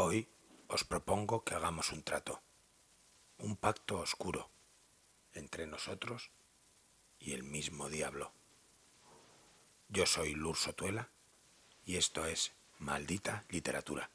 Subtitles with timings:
[0.00, 0.28] Hoy
[0.68, 2.40] os propongo que hagamos un trato,
[3.38, 4.48] un pacto oscuro
[5.32, 6.30] entre nosotros
[7.18, 8.30] y el mismo diablo.
[9.88, 11.10] Yo soy Lurso Tuela
[11.84, 14.08] y esto es Maldita Literatura.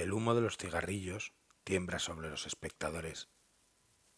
[0.00, 3.28] El humo de los cigarrillos tiembra sobre los espectadores.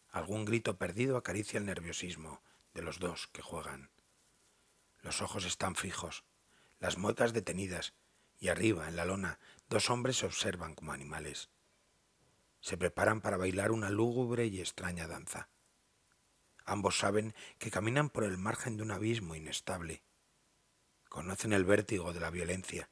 [0.07, 2.41] Algún grito perdido acaricia el nerviosismo
[2.73, 3.91] de los dos que juegan.
[5.01, 6.23] Los ojos están fijos,
[6.79, 7.95] las muecas detenidas,
[8.39, 11.49] y arriba, en la lona, dos hombres se observan como animales.
[12.61, 15.49] Se preparan para bailar una lúgubre y extraña danza.
[16.63, 20.01] Ambos saben que caminan por el margen de un abismo inestable.
[21.09, 22.89] Conocen el vértigo de la violencia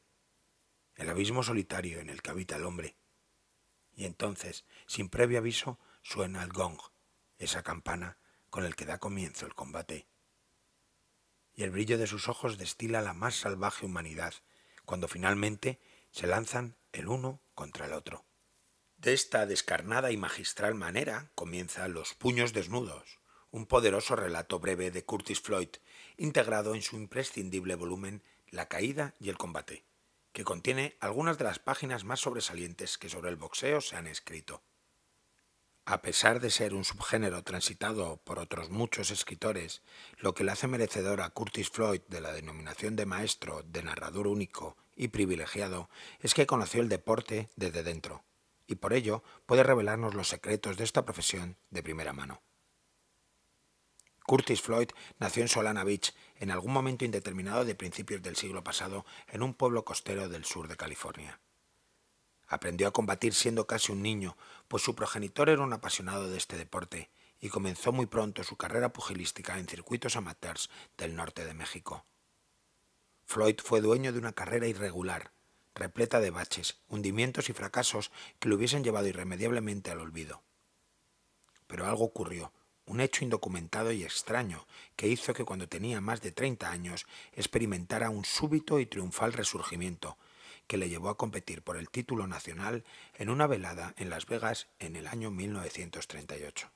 [1.02, 2.95] el abismo solitario en el que habita el hombre.
[3.95, 6.77] Y entonces, sin previo aviso, suena el gong,
[7.39, 8.17] esa campana
[8.52, 10.05] con el que da comienzo el combate.
[11.55, 14.35] Y el brillo de sus ojos destila la más salvaje humanidad,
[14.85, 15.79] cuando finalmente
[16.11, 18.23] se lanzan el uno contra el otro.
[18.97, 25.03] De esta descarnada y magistral manera comienza Los puños desnudos, un poderoso relato breve de
[25.03, 25.69] Curtis Floyd,
[26.17, 29.83] integrado en su imprescindible volumen La caída y el combate
[30.34, 34.64] que contiene algunas de las páginas más sobresalientes que sobre el boxeo se han escrito.
[35.86, 39.82] A pesar de ser un subgénero transitado por otros muchos escritores,
[40.18, 44.28] lo que le hace merecedor a Curtis Floyd de la denominación de maestro, de narrador
[44.28, 48.24] único y privilegiado, es que conoció el deporte desde dentro,
[48.68, 52.42] y por ello puede revelarnos los secretos de esta profesión de primera mano.
[54.25, 59.05] Curtis Floyd nació en Solana Beach en algún momento indeterminado de principios del siglo pasado
[59.28, 61.40] en un pueblo costero del sur de California.
[62.47, 64.38] Aprendió a combatir siendo casi un niño,
[64.68, 67.09] pues su progenitor era un apasionado de este deporte
[67.40, 72.06] y comenzó muy pronto su carrera pugilística en circuitos amateurs del norte de México.
[73.25, 75.31] Floyd fue dueño de una carrera irregular,
[75.73, 80.44] repleta de baches, hundimientos y fracasos que lo hubiesen llevado irremediablemente al olvido.
[81.67, 82.51] Pero algo ocurrió
[82.86, 84.66] un hecho indocumentado y extraño
[84.96, 90.18] que hizo que cuando tenía más de 30 años experimentara un súbito y triunfal resurgimiento
[90.68, 94.68] que le llevó a competir por el título nacional en una velada en Las Vegas
[94.80, 96.72] en el año 1938.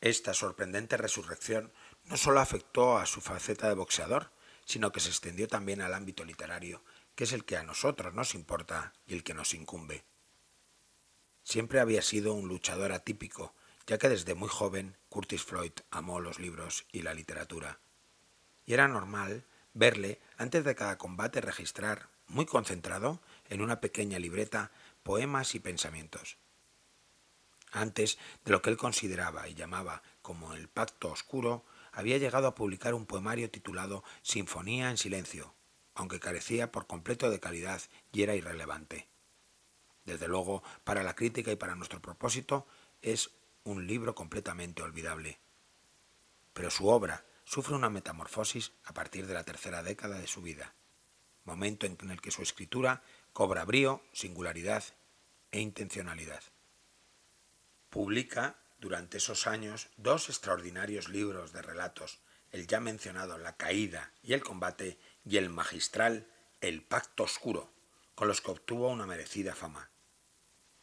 [0.00, 1.72] Esta sorprendente resurrección
[2.04, 4.32] no solo afectó a su faceta de boxeador,
[4.64, 6.82] sino que se extendió también al ámbito literario,
[7.14, 10.04] que es el que a nosotros nos importa y el que nos incumbe.
[11.42, 13.54] Siempre había sido un luchador atípico,
[13.86, 17.80] ya que desde muy joven Curtis Floyd amó los libros y la literatura.
[18.64, 24.70] Y era normal verle, antes de cada combate, registrar, muy concentrado, en una pequeña libreta,
[25.02, 26.38] poemas y pensamientos.
[27.72, 32.54] Antes de lo que él consideraba y llamaba como el pacto oscuro, había llegado a
[32.54, 35.54] publicar un poemario titulado Sinfonía en silencio,
[35.94, 39.08] aunque carecía por completo de calidad y era irrelevante.
[40.04, 42.66] Desde luego, para la crítica y para nuestro propósito,
[43.00, 43.30] es
[43.64, 45.40] un libro completamente olvidable.
[46.52, 50.74] Pero su obra sufre una metamorfosis a partir de la tercera década de su vida,
[51.44, 53.02] momento en el que su escritura
[53.32, 54.84] cobra brío, singularidad
[55.50, 56.42] e intencionalidad.
[57.90, 62.20] Publica durante esos años dos extraordinarios libros de relatos,
[62.50, 66.28] el ya mencionado La caída y el combate y el magistral
[66.60, 67.72] El pacto oscuro,
[68.14, 69.90] con los que obtuvo una merecida fama.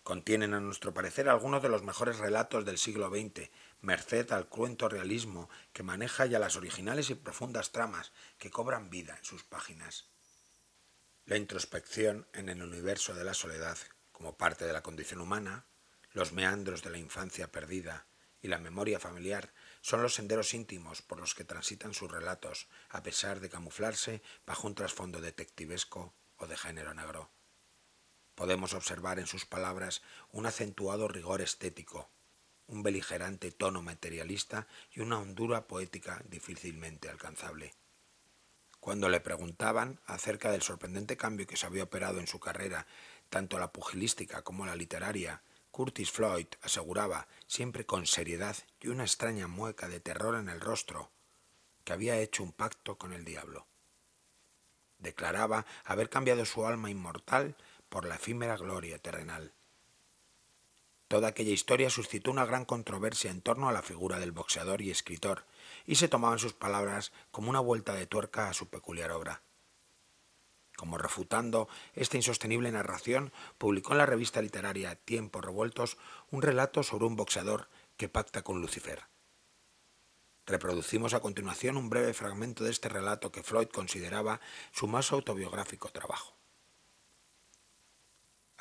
[0.03, 3.51] Contienen, a nuestro parecer, algunos de los mejores relatos del siglo XX,
[3.81, 9.15] merced al cruento realismo que maneja ya las originales y profundas tramas que cobran vida
[9.17, 10.09] en sus páginas.
[11.25, 13.77] La introspección en el universo de la soledad
[14.11, 15.65] como parte de la condición humana,
[16.13, 18.07] los meandros de la infancia perdida
[18.41, 23.03] y la memoria familiar son los senderos íntimos por los que transitan sus relatos, a
[23.03, 27.29] pesar de camuflarse bajo un trasfondo detectivesco o de género negro.
[28.41, 30.01] Podemos observar en sus palabras
[30.31, 32.09] un acentuado rigor estético,
[32.65, 37.75] un beligerante tono materialista y una hondura poética difícilmente alcanzable.
[38.79, 42.87] Cuando le preguntaban acerca del sorprendente cambio que se había operado en su carrera,
[43.29, 49.45] tanto la pugilística como la literaria, Curtis Floyd aseguraba, siempre con seriedad y una extraña
[49.47, 51.11] mueca de terror en el rostro,
[51.83, 53.67] que había hecho un pacto con el diablo.
[54.97, 57.55] Declaraba haber cambiado su alma inmortal
[57.91, 59.53] por la efímera gloria terrenal.
[61.09, 64.91] Toda aquella historia suscitó una gran controversia en torno a la figura del boxeador y
[64.91, 65.45] escritor,
[65.85, 69.41] y se tomaban sus palabras como una vuelta de tuerca a su peculiar obra.
[70.77, 75.97] Como refutando esta insostenible narración, publicó en la revista literaria Tiempos Revueltos
[76.31, 77.67] un relato sobre un boxeador
[77.97, 79.03] que pacta con Lucifer.
[80.45, 84.39] Reproducimos a continuación un breve fragmento de este relato que Floyd consideraba
[84.71, 86.40] su más autobiográfico trabajo.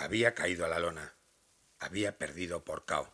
[0.01, 1.15] Había caído a la lona.
[1.79, 3.13] Había perdido por cao.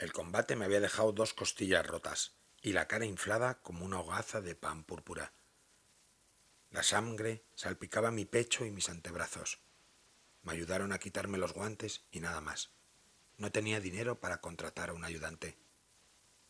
[0.00, 4.40] El combate me había dejado dos costillas rotas y la cara inflada como una hogaza
[4.40, 5.32] de pan púrpura.
[6.72, 9.60] La sangre salpicaba mi pecho y mis antebrazos.
[10.42, 12.70] Me ayudaron a quitarme los guantes y nada más.
[13.38, 15.56] No tenía dinero para contratar a un ayudante.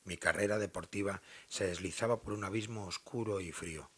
[0.05, 3.91] Mi carrera deportiva se deslizaba por un abismo oscuro y frío.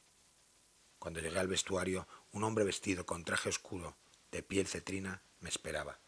[0.99, 3.97] Cuando llegué al vestuario, un hombre vestido con traje oscuro,
[4.37, 5.99] de piel cetrina, me esperaba.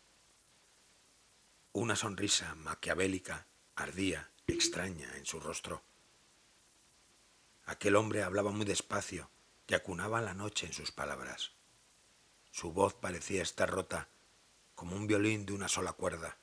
[1.73, 5.83] Una sonrisa maquiavélica ardía, extraña, en su rostro.
[7.65, 9.31] Aquel hombre hablaba muy despacio
[9.67, 11.53] y acunaba la noche en sus palabras.
[12.51, 14.11] Su voz parecía estar rota,
[14.75, 16.37] como un violín de una sola cuerda,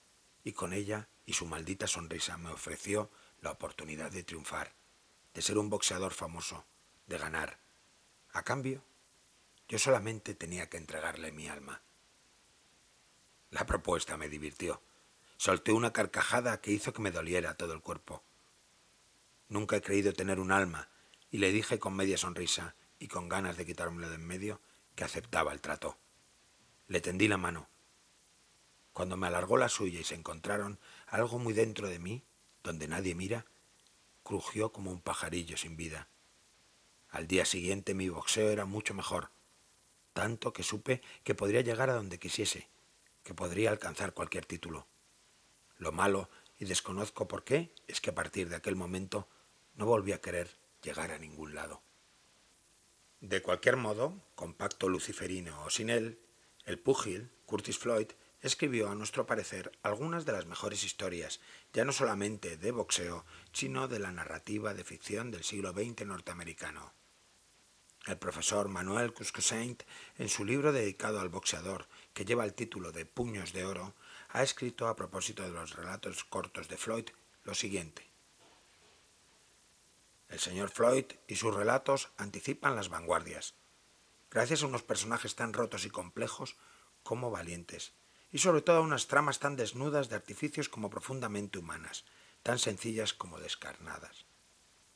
[0.43, 3.11] y con ella y su maldita sonrisa me ofreció
[3.41, 4.73] la oportunidad de triunfar,
[5.35, 6.65] de ser un boxeador famoso,
[7.05, 7.59] de ganar.
[8.31, 8.83] A cambio,
[9.67, 11.81] yo solamente tenía que entregarle mi alma.
[13.49, 14.81] La propuesta me divirtió.
[15.37, 18.23] Solté una carcajada que hizo que me doliera todo el cuerpo.
[19.49, 20.89] Nunca he creído tener un alma,
[21.31, 24.61] y le dije con media sonrisa y con ganas de quitármelo de en medio
[24.95, 25.97] que aceptaba el trato.
[26.87, 27.67] Le tendí la mano.
[28.93, 32.23] Cuando me alargó la suya y se encontraron, algo muy dentro de mí,
[32.63, 33.45] donde nadie mira,
[34.23, 36.07] crujió como un pajarillo sin vida.
[37.09, 39.31] Al día siguiente mi boxeo era mucho mejor,
[40.15, 42.69] tanto que supe que podría llegar a donde quisiese,
[43.21, 44.87] que podría alcanzar cualquier título.
[45.77, 49.27] Lo malo, y desconozco por qué, es que a partir de aquel momento
[49.75, 50.49] no volví a querer
[50.81, 51.81] llegar a ningún lado.
[53.19, 56.17] De cualquier modo, con pacto luciferino o sin él,
[56.63, 58.07] el púgil, Curtis Floyd,
[58.39, 61.41] escribió, a nuestro parecer, algunas de las mejores historias,
[61.73, 66.93] ya no solamente de boxeo, sino de la narrativa de ficción del siglo XX norteamericano.
[68.05, 69.81] El profesor Manuel Cuscosaint,
[70.19, 73.95] en su libro dedicado al boxeador, que lleva el título de Puños de Oro,
[74.29, 77.05] ha escrito a propósito de los relatos cortos de Floyd
[77.43, 78.07] lo siguiente.
[80.29, 83.55] El señor Floyd y sus relatos anticipan las vanguardias,
[84.29, 86.57] gracias a unos personajes tan rotos y complejos
[87.01, 87.93] como valientes,
[88.31, 92.05] y sobre todo a unas tramas tan desnudas de artificios como profundamente humanas,
[92.43, 94.27] tan sencillas como descarnadas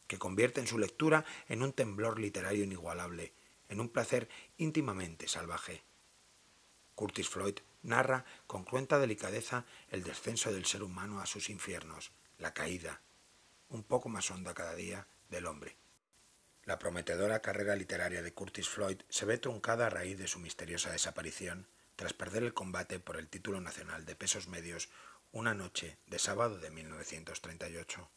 [0.10, 3.32] que convierten su lectura en un temblor literario inigualable,
[3.70, 4.28] en un placer
[4.58, 5.84] íntimamente salvaje.
[6.96, 12.56] Curtis Floyd narra con cruenta delicadeza el descenso del ser humano a sus infiernos, la
[12.56, 13.02] caída,
[13.70, 15.78] un poco más honda cada día, del hombre.
[16.64, 20.92] La prometedora carrera literaria de Curtis Floyd se ve truncada a raíz de su misteriosa
[20.92, 24.90] desaparición tras perder el combate por el título nacional de pesos medios
[25.32, 28.10] una noche de sábado de 1938.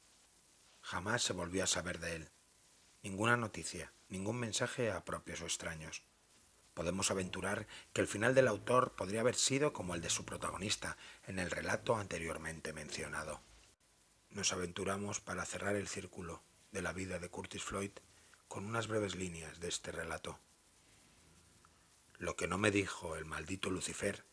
[0.83, 2.31] Jamás se volvió a saber de él.
[3.03, 6.03] Ninguna noticia, ningún mensaje a propios o extraños.
[6.75, 10.97] Podemos aventurar que el final del autor podría haber sido como el de su protagonista
[11.27, 13.41] en el relato anteriormente mencionado.
[14.31, 17.93] Nos aventuramos para cerrar el círculo de la vida de Curtis Floyd
[18.49, 20.39] con unas breves líneas de este relato.
[22.19, 24.25] Lo que no me dijo el maldito Lucifer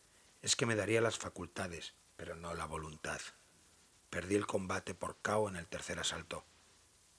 [0.42, 3.20] es que me daría las facultades, pero no la voluntad.
[4.10, 6.46] Perdí el combate por cao en el tercer asalto.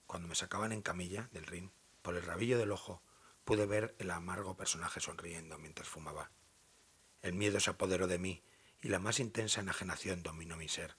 [0.06, 1.70] Cuando me sacaban en camilla del ring,
[2.02, 3.02] por el rabillo del ojo,
[3.44, 6.30] pude ver el amargo personaje sonriendo mientras fumaba.
[7.22, 8.42] El miedo se apoderó de mí
[8.82, 10.96] y la más intensa enajenación dominó mi ser.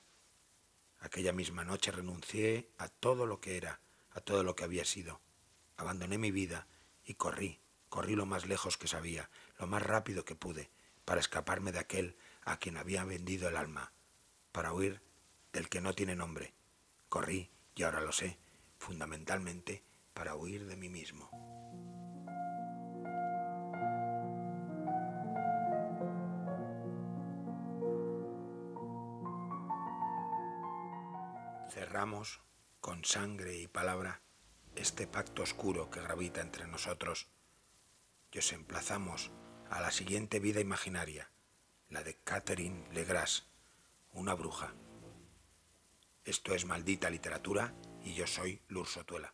[0.99, 3.81] Aquella misma noche renuncié a todo lo que era,
[4.11, 5.19] a todo lo que había sido.
[5.75, 6.67] Abandoné mi vida
[7.03, 10.69] y corrí, corrí lo más lejos que sabía, lo más rápido que pude,
[11.05, 13.91] para escaparme de aquel a quien había vendido el alma,
[14.51, 15.01] para huir
[15.53, 16.53] del que no tiene nombre.
[17.09, 18.37] Corrí, y ahora lo sé,
[18.77, 21.29] fundamentalmente para huir de mí mismo.
[31.69, 32.41] Cerramos
[32.81, 34.21] con sangre y palabra
[34.75, 37.27] este pacto oscuro que gravita entre nosotros
[38.31, 39.31] y os emplazamos
[39.69, 41.29] a la siguiente vida imaginaria,
[41.89, 43.47] la de Catherine Legras,
[44.13, 44.73] una bruja
[46.23, 47.73] esto es Maldita Literatura
[48.03, 49.33] y yo soy Lurso Tuela.